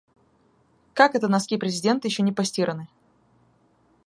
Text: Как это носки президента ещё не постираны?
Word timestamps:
Как 0.95 1.13
это 1.13 1.27
носки 1.27 1.57
президента 1.59 2.07
ещё 2.07 2.23
не 2.23 2.31
постираны? 2.31 2.87